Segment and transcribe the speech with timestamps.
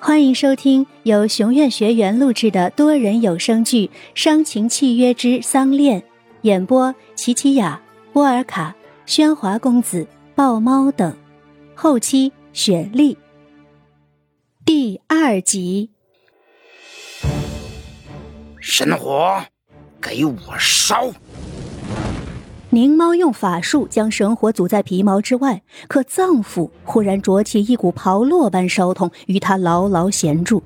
[0.00, 6.00] 欢迎收听由熊院学员录制的多人有声剧《伤情契约之丧恋》，
[6.42, 7.80] 演播：琪琪雅、
[8.12, 8.74] 波尔卡、
[9.06, 10.06] 喧哗公子、
[10.36, 11.16] 豹猫等，
[11.74, 13.18] 后期雪莉。
[14.64, 15.90] 第二集，
[18.60, 19.44] 神火，
[20.00, 21.10] 给我烧！
[22.70, 30.62] 宁猫用法术将神火阻在皮毛之外，可脏腑忽然灼起一股刨落般烧痛，与他牢牢衔住。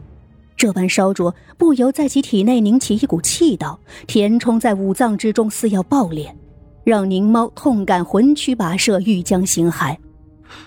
[0.56, 6.36] 这般烧灼，不由在其体内凝起一股气道，填充在五脏之中，似要爆裂，
[6.82, 9.96] 让宁猫痛感魂躯跋涉，欲将形骸。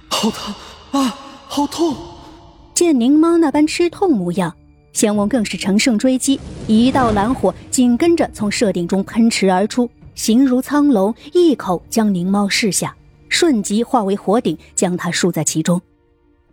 [0.07, 0.55] 好疼
[0.91, 1.15] 啊！
[1.47, 1.93] 好痛！
[2.73, 4.55] 见宁猫那般吃痛模样，
[4.93, 9.89] 仙翁更是乘胜追击，一道蓝火紧跟着从设顶中喷驰而出。
[10.15, 12.95] 形如苍龙，一口将宁猫噬下，
[13.29, 15.79] 瞬即化为火鼎，将它束在其中。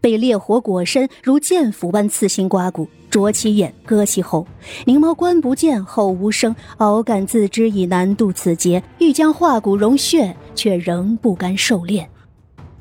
[0.00, 4.44] 被烈火裹身，如剑斧般刺心刮骨，啄其眼，割其喉。
[4.84, 12.10] 宁猫观不见，后无声，敖感自知已难渡此劫，欲将化骨融血，却仍不甘受炼。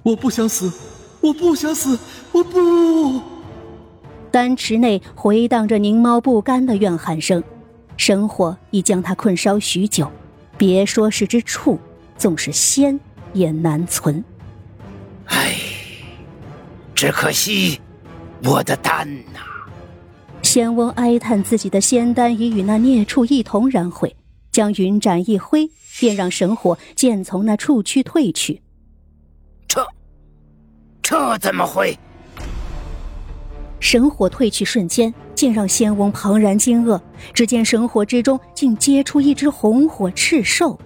[0.01, 0.73] 我不想死，
[1.21, 1.99] 我不想死，
[2.31, 3.21] 我不！
[4.31, 7.43] 丹池内回荡着宁猫不甘的怨喊声，
[7.97, 10.09] 神火已将他困烧许久。
[10.61, 11.79] 别说是只畜，
[12.19, 12.99] 纵是仙
[13.33, 14.23] 也难存。
[15.25, 15.55] 唉，
[16.93, 17.81] 只可惜
[18.43, 19.39] 我的丹呐！
[20.43, 24.15] 仙翁哀叹自己的仙丹已与那孽畜一同燃毁，
[24.51, 25.67] 将云斩一挥，
[25.99, 28.61] 便让神火渐从那畜躯退去。
[29.67, 29.83] 这，
[31.01, 31.97] 这怎么会？
[33.81, 35.13] 神火退去瞬间。
[35.33, 37.01] 竟让仙翁庞然惊愕，
[37.33, 40.77] 只见神火之中竟结出一只红火赤兽。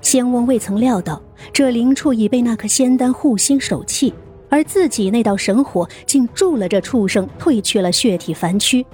[0.00, 4.12] 仙翁未曾料到，这灵畜已被那颗仙丹护心守气，
[4.48, 8.84] 而自己那道神火竟助了这畜生褪去了血体凡躯。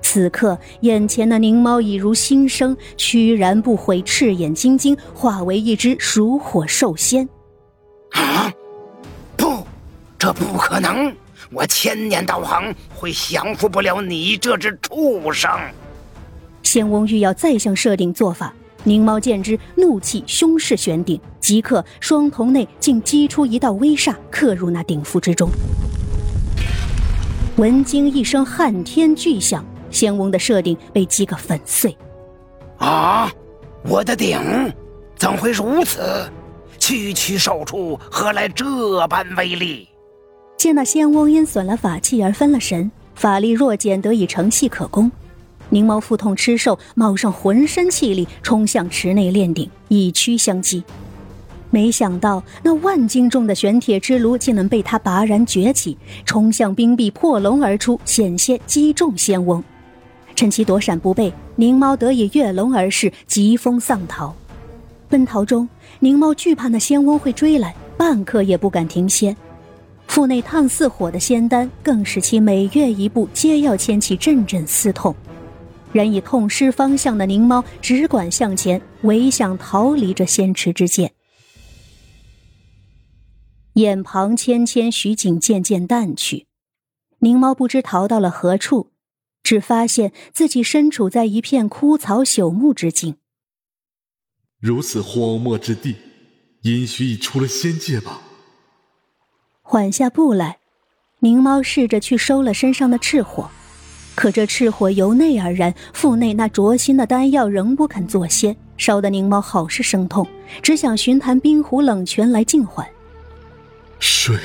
[0.00, 7.28] 此刻，眼前的灵猫已如新生，屈然不悔，赤眼晶晶，化为一只属火兽仙。
[8.12, 8.50] 啊！
[9.36, 9.58] 不，
[10.18, 11.14] 这不可能！
[11.52, 15.50] 我千年道行会降服不了你这只畜生。
[16.62, 18.52] 仙翁欲要再向设定做法，
[18.84, 25.48] 宁猫见之，怒气凶势悬顶，即刻双瞳内竟击出一道威煞，刻入那顶符之中。
[27.56, 31.96] 闻惊一声撼天巨响，仙翁的设定被击个粉碎。
[32.78, 33.32] 啊！
[33.88, 34.38] 我的鼎
[35.16, 36.28] 怎会如此？
[36.78, 39.88] 区区兽畜何来这般威力？
[40.66, 45.08] 见那仙翁因损了法器而分了神，法力弱减，得以成器可攻。
[45.68, 50.82] 宁猫腹痛吃兽，冒上浑身气力，冲向池内炼鼎，以躯相击。
[51.70, 59.62] 没想到那万斤重的玄铁之炉竟能被他拔然崛起，冲向冰壁，破龙而出，险些击中仙翁。
[60.34, 64.34] 趁其躲闪不备，宁猫得以跃龙而逝，疾风丧逃。
[65.08, 65.68] 奔逃中，
[66.00, 69.36] 宁猫惧怕那仙翁会追来，半刻也不敢停歇。
[70.08, 75.14] 腹内烫似火的仙丹，更使其每跃一步，皆要牵起阵阵刺痛。
[75.92, 81.12] 然以痛失方向的宁猫，只管向前，唯想逃离这仙池之剑。
[83.74, 86.46] 眼旁纤纤许景渐渐淡去，
[87.18, 88.90] 宁猫不知逃到了何处，
[89.42, 93.16] 只发现自己身处在一片枯草朽木之境。
[94.60, 95.96] 如此荒漠之地，
[96.62, 98.22] 也许已出了仙界吧。
[99.76, 100.56] 缓下步来，
[101.18, 103.50] 凝猫试着去收了身上的赤火，
[104.14, 110.26] 可这赤火由内而燃，腹内那灼心的丹药仍不肯作仙，烧得凝猫好是生痛，
[110.62, 112.88] 只想寻潭冰湖冷泉来静缓。
[113.98, 114.38] 水，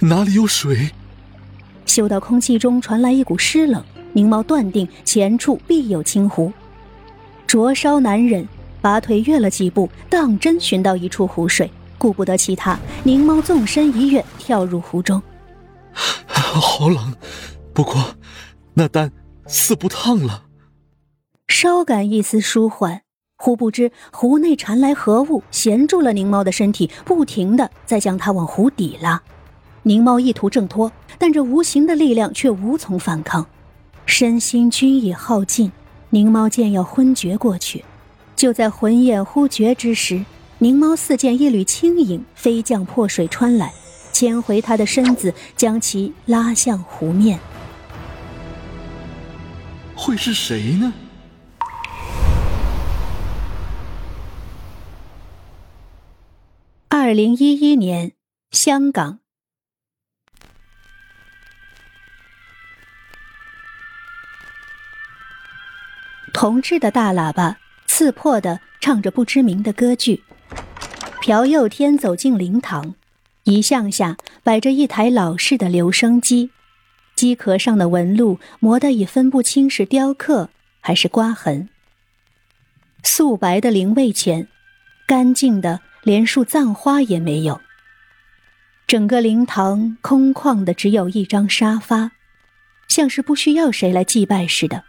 [0.00, 0.90] 哪里有水？
[1.86, 3.80] 嗅到空气中传来一股湿冷，
[4.12, 6.52] 凝猫断定前处必有清湖，
[7.46, 8.44] 灼烧难忍，
[8.80, 11.70] 拔腿跃了几步，当真寻到一处湖水。
[11.98, 15.20] 顾不得其他，宁猫纵身一跃，跳入湖中。
[15.92, 17.14] 好冷，
[17.74, 17.94] 不过
[18.74, 19.12] 那丹
[19.46, 20.44] 似不烫了。
[21.48, 23.02] 稍感一丝舒缓，
[23.36, 29.20] 忽不知湖内传来何物，衔住了宁猫的身体，不停的在将它往湖底拉。
[29.82, 33.46] 宁猫意图挣脱，但这无形的力量却无从反抗，
[34.06, 35.72] 身心均已耗尽。
[36.10, 37.84] 宁猫见要昏厥过去，
[38.36, 40.24] 就在魂眼忽觉之时。
[40.58, 43.72] 灵猫似见一缕轻影飞将破水穿来
[44.12, 47.38] 牵回他的身子将其拉向湖面。
[49.94, 50.92] 会是谁呢？
[56.88, 58.12] 二零一一年
[58.50, 59.20] 香港。
[66.32, 70.24] 同志的大喇叭刺破的唱着不知名的歌剧。
[71.28, 72.94] 朴佑天走进灵堂，
[73.44, 76.48] 遗像下摆着一台老式的留声机，
[77.14, 80.48] 机壳上的纹路磨得已分不清是雕刻
[80.80, 81.68] 还是刮痕。
[83.02, 84.48] 素白的灵位前，
[85.06, 87.60] 干净的连束葬花也没有。
[88.86, 92.12] 整个灵堂空旷的，只有一张沙发，
[92.88, 94.84] 像是不需要谁来祭拜似的。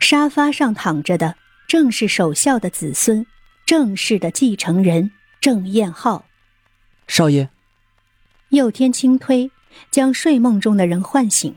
[0.00, 1.36] 沙发上躺着的
[1.68, 3.24] 正是守孝的子孙，
[3.64, 6.24] 正式的继承人郑彦浩。
[7.06, 7.48] 少爷，
[8.50, 9.50] 佑天轻推，
[9.90, 11.56] 将睡梦中的人唤醒。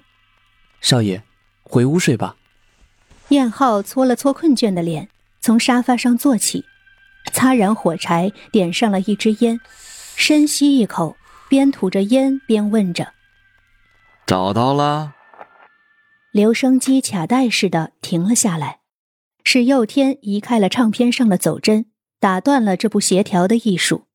[0.81, 1.21] 少爷，
[1.63, 2.35] 回屋睡吧。
[3.30, 5.09] 燕浩搓了搓困倦的脸。
[5.41, 6.63] 从沙发上坐起，
[7.33, 9.59] 擦燃火柴，点上了一支烟，
[10.15, 11.18] 深吸一口，
[11.50, 13.12] 边吐着烟边问着
[14.25, 15.15] ：“找到了？”
[16.31, 18.80] 留声机卡带似的停了下来，
[19.44, 21.88] 是佑天移开了唱片上的走针，
[22.23, 24.05] 打断了这不协调的艺术。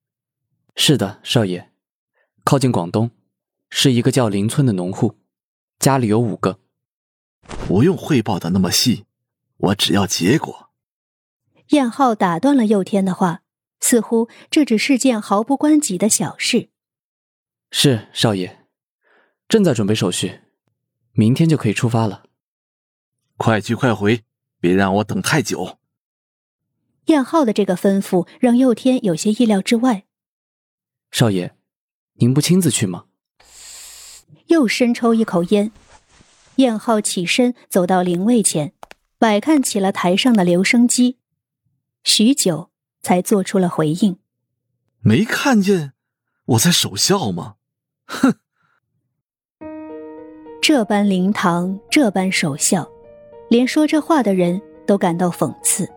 [0.76, 1.70] 是的，少爷，
[2.42, 3.10] 靠近广东，
[3.68, 5.18] 是一个叫林村的农户，
[5.78, 6.58] 家里有五个。
[7.42, 9.04] 不用汇报的那么细，
[9.58, 10.70] 我只要结果。
[11.68, 13.42] 燕浩打断了佑天的话，
[13.78, 16.70] 似乎这只是件毫不关己的小事。
[17.70, 18.64] 是少爷，
[19.46, 20.40] 正在准备手续，
[21.12, 22.22] 明天就可以出发了。
[23.36, 24.24] 快去快回，
[24.60, 25.77] 别让我等太久。
[27.08, 30.04] 燕浩的这个吩咐让佑天有些意料之外。
[31.10, 31.54] 少爷，
[32.14, 33.06] 您不亲自去吗？
[34.48, 35.72] 又深抽一口烟，
[36.56, 38.72] 燕浩起身走到灵位前，
[39.18, 41.16] 摆看起了台上的留声机。
[42.04, 42.70] 许久，
[43.02, 44.18] 才做出了回应。
[45.00, 45.92] 没看见
[46.44, 47.54] 我在守孝吗？
[48.06, 48.34] 哼！
[50.60, 52.86] 这般灵堂，这般守孝，
[53.48, 55.90] 连说这话的人都感到讽刺。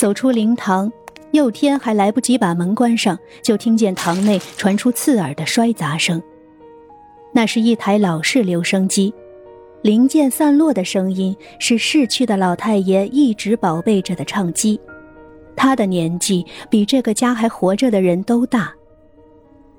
[0.00, 0.90] 走出灵堂，
[1.32, 6.22] 佑天还来不及把门关上，就听见堂内传出刺耳的摔砸声。
[7.34, 9.12] 那是一台老式留声机。
[9.82, 14.80] 零件散落的声音是逝去的老太爷一直宝贝着的唱机，
[15.54, 18.72] 他的年纪比这个家还活着的人都大。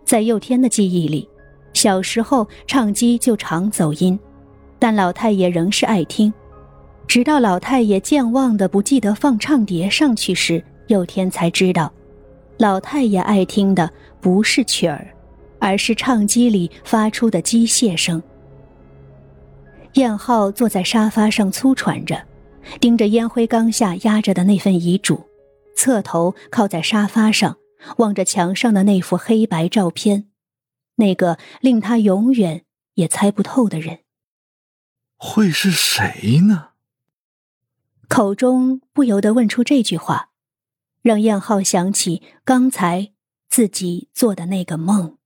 [0.06, 1.28] 在佑天的记忆里，
[1.74, 4.20] 小时候唱机就常走音，
[4.78, 6.32] 但老太爷仍是爱听。
[7.08, 11.92] 直到老太爷健忘的不记得放唱碟上去时，佑天才知道，
[12.58, 15.14] 老太爷爱听的不是曲儿，
[15.60, 18.22] 而是唱机里发出的机械声。
[19.96, 22.26] 燕浩坐在沙发上粗喘着，
[22.80, 25.22] 盯着烟灰缸下压着的那份遗嘱，
[25.76, 27.58] 侧头靠在沙发上，
[27.98, 30.28] 望着墙上的那幅黑白照片，
[30.96, 32.64] 那个令他永远
[32.94, 34.00] 也猜不透的人，
[35.18, 36.70] 会是谁呢？
[38.12, 40.32] 口中不由得问出这句话，
[41.02, 43.14] 让燕浩想起刚才
[43.48, 45.18] 自己做的那个梦。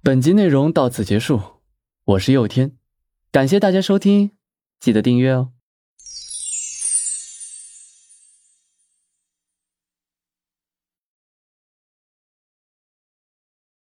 [0.00, 1.40] 本集内容到此结束。
[2.04, 2.76] 我是佑天，
[3.32, 4.30] 感谢大家收听，
[4.78, 5.50] 记得订阅哦。